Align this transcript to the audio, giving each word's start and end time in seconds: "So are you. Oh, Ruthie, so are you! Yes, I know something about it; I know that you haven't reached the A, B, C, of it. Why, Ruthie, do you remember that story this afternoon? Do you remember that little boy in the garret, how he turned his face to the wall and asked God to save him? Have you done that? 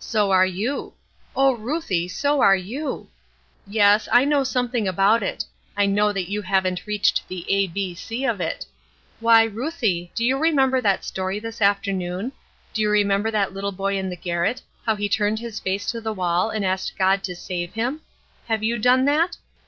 "So 0.00 0.32
are 0.32 0.44
you. 0.44 0.94
Oh, 1.36 1.52
Ruthie, 1.54 2.08
so 2.08 2.40
are 2.40 2.56
you! 2.56 3.08
Yes, 3.68 4.08
I 4.10 4.24
know 4.24 4.42
something 4.42 4.88
about 4.88 5.22
it; 5.22 5.44
I 5.76 5.86
know 5.86 6.12
that 6.12 6.28
you 6.28 6.42
haven't 6.42 6.88
reached 6.88 7.28
the 7.28 7.46
A, 7.48 7.68
B, 7.68 7.94
C, 7.94 8.24
of 8.24 8.40
it. 8.40 8.66
Why, 9.20 9.44
Ruthie, 9.44 10.10
do 10.16 10.24
you 10.24 10.36
remember 10.38 10.80
that 10.80 11.04
story 11.04 11.38
this 11.38 11.62
afternoon? 11.62 12.32
Do 12.74 12.82
you 12.82 12.90
remember 12.90 13.30
that 13.30 13.54
little 13.54 13.70
boy 13.70 13.96
in 13.96 14.10
the 14.10 14.16
garret, 14.16 14.60
how 14.84 14.96
he 14.96 15.08
turned 15.08 15.38
his 15.38 15.60
face 15.60 15.86
to 15.92 16.00
the 16.00 16.12
wall 16.12 16.50
and 16.50 16.64
asked 16.64 16.98
God 16.98 17.22
to 17.22 17.36
save 17.36 17.74
him? 17.74 18.00
Have 18.48 18.64
you 18.64 18.76
done 18.76 19.04
that? 19.04 19.36